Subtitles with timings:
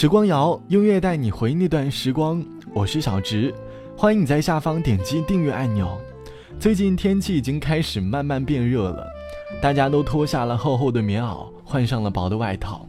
[0.00, 2.40] 时光谣，音乐带你回那段时光。
[2.72, 3.52] 我是小植，
[3.96, 5.98] 欢迎你在下方点击订阅按钮。
[6.60, 9.04] 最近天气已经开始慢慢变热了，
[9.60, 12.88] 大家都脱下了厚厚的棉袄，换上了薄的外套。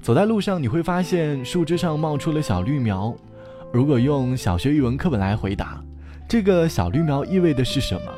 [0.00, 3.12] 走在路上，你会发现树枝上冒出了小绿苗。
[3.72, 5.82] 如果用小学语文课本来回答，
[6.28, 8.12] 这个小绿苗意味的是什么？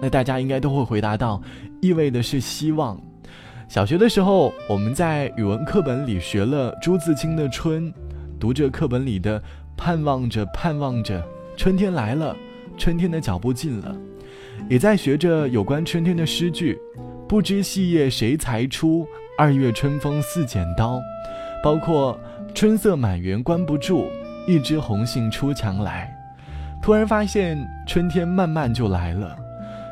[0.00, 1.42] 那大家应该都会回答到，
[1.82, 2.98] 意味的是希望。
[3.68, 7.92] 小学的时候，我们在语文课本里学了朱自清的《春》，
[8.38, 9.42] 读着课本里的
[9.76, 11.20] “盼望着，盼望着，
[11.56, 12.34] 春天来了，
[12.78, 13.94] 春天的脚步近了”，
[14.70, 16.78] 也在学着有关春天的诗句
[17.28, 19.04] ，“不知细叶谁裁出，
[19.36, 21.02] 二月春风似剪刀”，
[21.62, 22.18] 包括
[22.54, 24.06] “春色满园关不住，
[24.46, 26.16] 一枝红杏出墙来”。
[26.80, 29.36] 突然发现，春天慢慢就来了。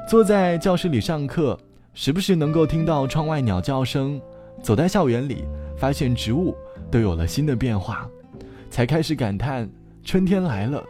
[0.09, 1.59] 坐在教室里上课。
[1.97, 4.21] 时不时能够听到窗外鸟叫声，
[4.61, 5.45] 走在校园里，
[5.77, 6.53] 发现植物
[6.91, 8.09] 都有了新的变化，
[8.69, 9.71] 才开始感叹
[10.03, 10.83] 春天来了。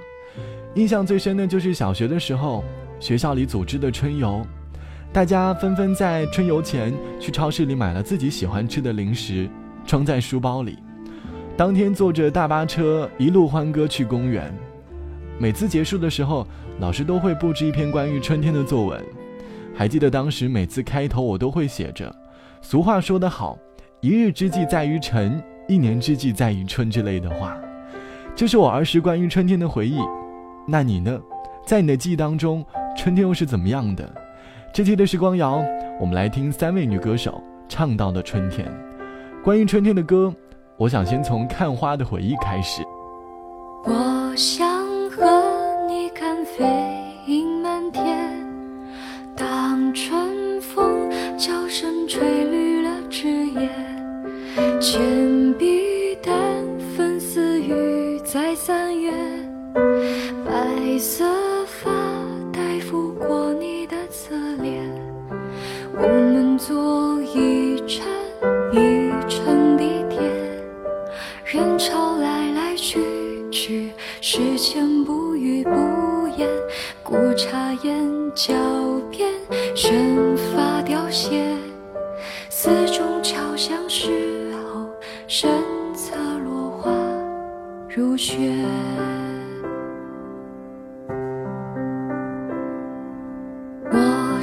[0.77, 2.65] 印象最深的就是小学的时候，
[2.99, 4.47] 学校里组织的春游，
[5.13, 9.47] 大家纷纷在春游前去超市里买了自己喜欢吃的零食，
[9.85, 10.79] 装在书包里。
[11.55, 14.53] 当天坐着大巴车一路欢歌去公园。
[15.39, 16.47] 每次结束的时候，
[16.81, 19.05] 老师都会布置一篇关于春天的作文。
[19.75, 22.15] 还记得当时每次开头我都会写着
[22.63, 23.59] “俗话说得好，
[24.01, 27.57] 一日之计在于晨，一年之计在于春”之类的话，
[28.37, 29.99] 这是我儿时关于春天的回忆。
[30.67, 31.21] 那你呢？
[31.67, 32.65] 在你的记忆当中，
[32.97, 34.09] 春天又是怎么样的？
[34.73, 35.65] 这期的时光谣，
[35.99, 38.71] 我们来听三位女歌手唱到的春天。
[39.43, 40.35] 关于春天的歌，
[40.77, 42.83] 我想先从看花的回忆开始。
[43.85, 44.64] 我想
[58.35, 59.13] 在三月，
[60.45, 61.54] 白色。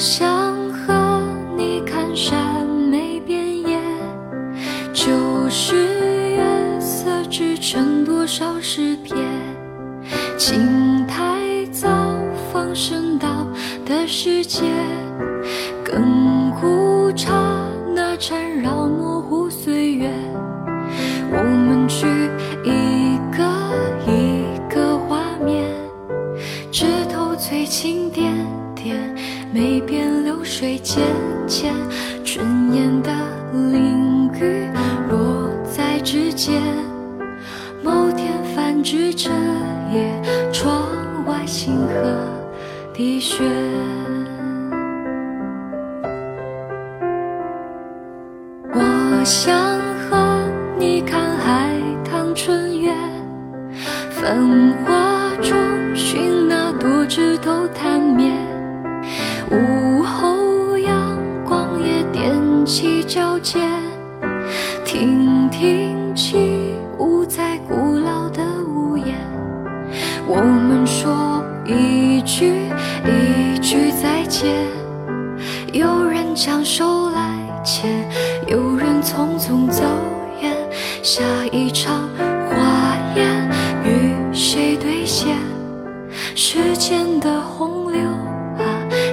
[0.02, 0.28] 想
[0.74, 1.22] 和
[1.56, 3.80] 你看山眉边野，
[4.92, 5.76] 就是
[6.32, 9.16] 月色织成多少诗篇，
[10.40, 11.40] 青苔
[11.72, 11.88] 早
[12.52, 13.46] 放生到
[13.86, 14.64] 的世界。
[15.86, 17.32] 亘古刹
[17.94, 20.12] 那缠绕模糊岁月，
[21.32, 22.08] 我们去
[22.64, 23.44] 一个
[24.08, 25.64] 一个画面，
[26.72, 28.34] 枝头翠青点
[28.74, 28.98] 点，
[29.54, 31.04] 梅边流水浅
[31.46, 31.76] 浅，
[32.24, 33.12] 春烟的
[33.54, 34.70] 淋雨
[35.10, 36.62] 落在指尖，
[37.84, 39.30] 某天泛指彻
[39.92, 40.10] 夜，
[40.54, 40.88] 窗
[41.26, 42.26] 外星河
[42.94, 43.44] 滴血。
[48.74, 49.54] 我想
[50.10, 51.76] 和你看海
[52.10, 52.96] 棠春月，
[54.12, 55.54] 繁华中
[55.94, 58.00] 寻那朵枝头探
[63.12, 63.62] 踮起脚尖，
[64.86, 66.38] 听听起
[66.98, 69.18] 舞在古老的屋檐。
[70.26, 72.54] 我们说一句
[73.04, 74.50] 一句再见，
[75.74, 78.08] 有人将手来牵。
[78.48, 79.84] 有人匆匆走
[80.42, 80.56] 远，
[81.04, 83.50] 下一场花宴
[83.84, 85.36] 与谁兑现？
[86.34, 88.02] 时间的洪流
[88.58, 88.64] 啊，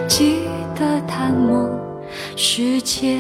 [0.07, 0.45] 记
[0.77, 1.69] 得探梦
[2.37, 3.19] 世界。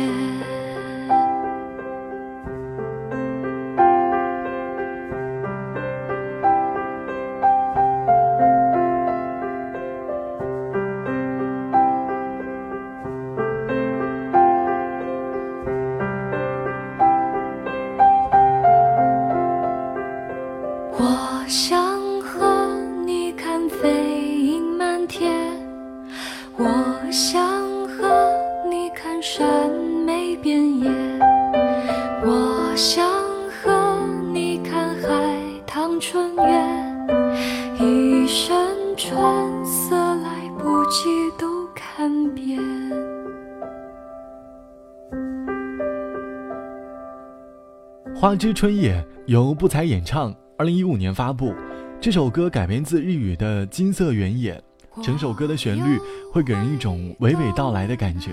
[48.20, 51.54] 花之春也由不才演唱，二零一五年发布。
[52.00, 54.60] 这首歌改编自日语的《金色原野》，
[55.04, 56.00] 整首歌的旋律
[56.32, 58.32] 会给人一种娓娓道来的感觉，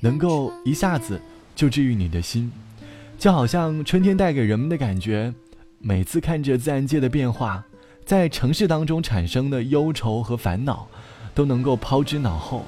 [0.00, 1.20] 能够一下子
[1.54, 2.50] 就治愈你的心，
[3.18, 5.34] 就好像春天带给人们的感觉。
[5.80, 7.62] 每次看着自然界的变化，
[8.06, 10.88] 在城市当中产生的忧愁和烦恼，
[11.34, 12.64] 都能够抛之脑后。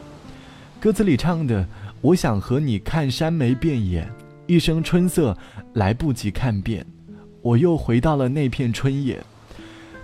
[0.79, 1.67] 歌词里唱的
[2.03, 4.07] ：“我想和你看山梅遍野。”
[4.53, 5.35] 一生春色
[5.73, 6.85] 来不及看遍，
[7.41, 9.19] 我又回到了那片春野，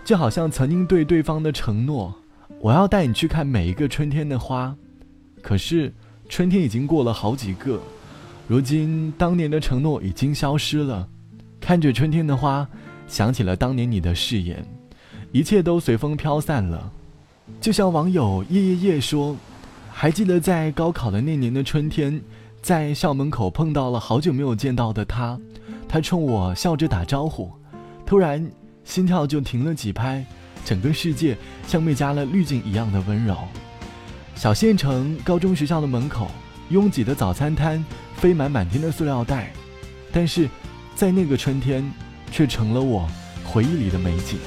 [0.06, 2.16] 就好像曾经对对方的承诺，
[2.58, 4.74] 我要带你去看每一个春天的花。
[5.42, 5.92] 可是
[6.30, 7.78] 春天已经过了好几个，
[8.46, 11.06] 如今当年的承诺已经消失了。
[11.60, 12.66] 看着春天的花，
[13.06, 14.66] 想起了当年你的誓言，
[15.30, 16.90] 一切都随风飘散了。
[17.60, 19.36] 就像网友夜夜夜说，
[19.90, 22.18] 还记得在高考的那年的春天。
[22.60, 25.38] 在校门口碰到了好久没有见到的他，
[25.88, 27.50] 他冲我笑着打招呼，
[28.04, 28.50] 突然
[28.84, 30.24] 心跳就停了几拍，
[30.64, 33.36] 整个世界像被加了滤镜一样的温柔。
[34.34, 36.30] 小县城高中学校的门口，
[36.68, 37.82] 拥挤的早餐摊，
[38.16, 39.50] 飞满满天的塑料袋，
[40.12, 40.48] 但是
[40.94, 41.90] 在那个春天，
[42.30, 43.08] 却成了我
[43.44, 44.38] 回忆里的美景。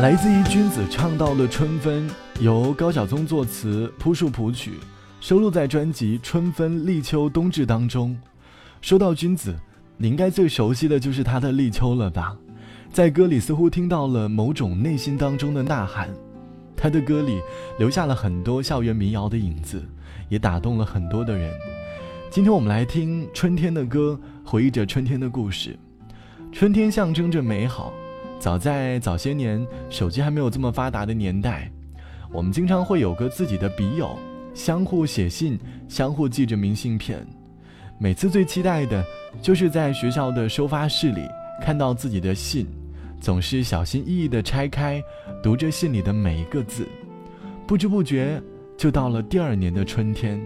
[0.00, 2.10] 来自于君子唱到的《春分》，
[2.40, 4.72] 由高晓松作词，朴树谱曲，
[5.20, 8.18] 收录在专辑《春分立秋冬至》当中。
[8.82, 9.54] 说到君子，
[9.96, 12.36] 你应该最熟悉的就是他的《立秋》了吧？
[12.92, 16.10] 在歌里似乎听到了某种内心当中的呐喊。
[16.76, 17.40] 他的歌里
[17.78, 19.80] 留下了很多校园民谣的影子，
[20.28, 21.54] 也打动了很多的人。
[22.30, 25.78] 今天我们来听春天的歌，回忆着春天的故事。
[26.50, 27.92] 春天象征着美好。
[28.44, 31.72] 早在早些年，手机还没有这么发达的年代，
[32.30, 34.18] 我们经常会有个自己的笔友，
[34.52, 35.58] 相互写信，
[35.88, 37.26] 相互寄着明信片。
[37.96, 39.02] 每次最期待的，
[39.40, 41.26] 就是在学校的收发室里
[41.62, 42.66] 看到自己的信，
[43.18, 45.02] 总是小心翼翼地拆开，
[45.42, 46.86] 读着信里的每一个字。
[47.66, 48.42] 不知不觉，
[48.76, 50.38] 就到了第二年的春天。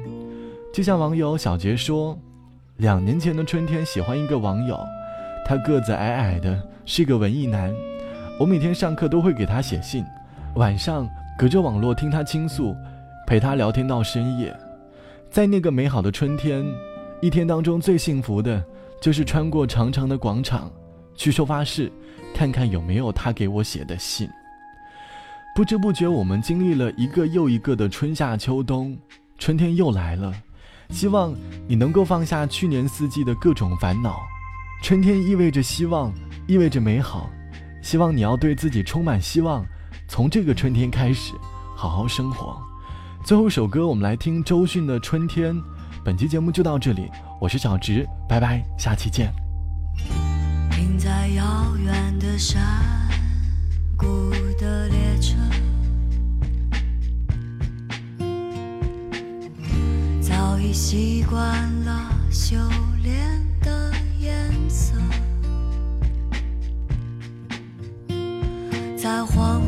[0.73, 2.17] 就像网友小杰说，
[2.76, 4.78] 两年前的春天，喜欢一个网友，
[5.45, 7.73] 他个子矮矮的，是个文艺男。
[8.40, 10.02] 我每天上课都会给他写信，
[10.54, 12.75] 晚上隔着网络听他倾诉，
[13.26, 14.59] 陪他聊天到深夜。
[15.30, 16.64] 在那个美好的春天，
[17.21, 18.64] 一天当中最幸福的，
[19.02, 20.73] 就是穿过长长的广场，
[21.14, 21.92] 去收发室，
[22.35, 24.26] 看看有没有他给我写的信。
[25.54, 28.97] 不知不觉，我们经历了一个又一个的春夏秋冬，
[29.37, 30.33] 春天又来了。
[30.88, 31.35] 希望
[31.66, 34.21] 你能够放下去年四季的各种烦恼。
[34.83, 36.11] 春天意味着希望，
[36.49, 37.31] 意味着美好。
[37.83, 39.64] 希望你要对自己充满希望，
[40.09, 41.35] 从这个春天开始，
[41.76, 42.61] 好好生活。
[43.25, 45.55] 最后一首歌，我们来听周迅的《春天》。
[46.05, 49.31] 本期节目就到这里，我是小直，拜拜，下期见。
[50.71, 52.61] 停在遥远的山
[53.97, 55.37] 谷的列车，
[60.21, 62.57] 早已习惯了休
[69.09, 69.67] 在黄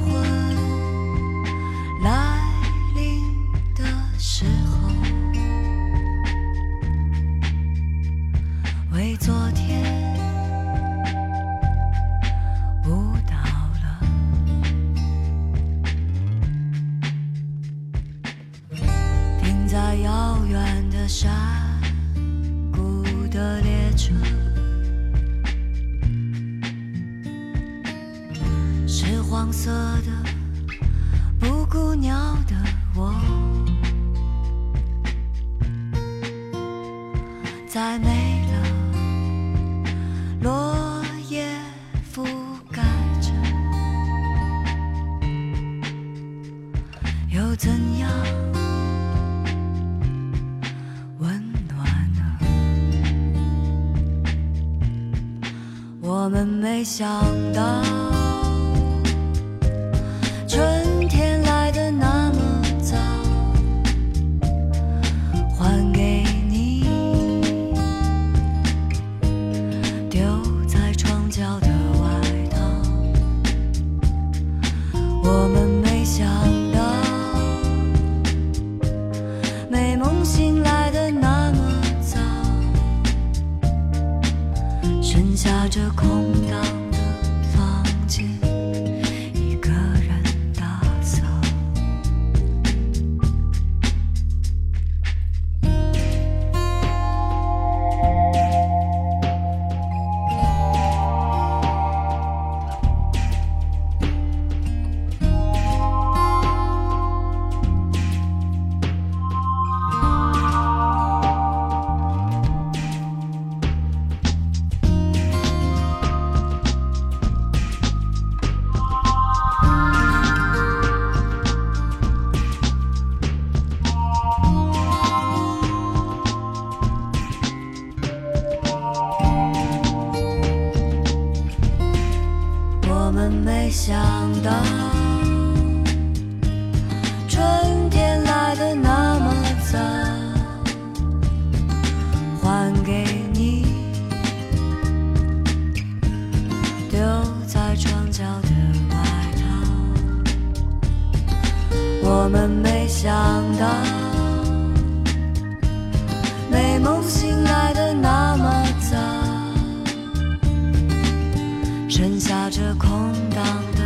[162.53, 162.91] 这空
[163.31, 163.45] 荡
[163.77, 163.81] 的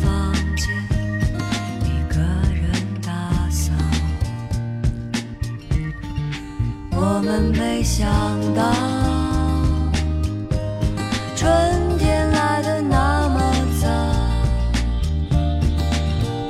[0.00, 0.66] 房间，
[1.84, 2.18] 一个
[2.52, 2.68] 人
[3.00, 3.08] 打
[3.48, 3.72] 扫。
[6.90, 8.08] 我们没想
[8.56, 8.72] 到，
[11.36, 13.40] 春天来的那么
[13.80, 13.86] 早。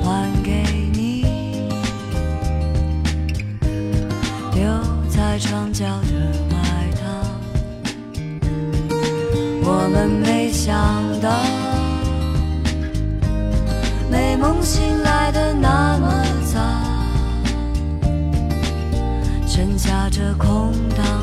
[0.03, 1.23] 还给你，
[4.55, 4.65] 留
[5.07, 6.15] 在床角的
[6.49, 6.57] 外
[6.99, 7.05] 套。
[9.61, 10.75] 我们没想
[11.21, 11.58] 到。
[19.59, 21.18] 剩下这空荡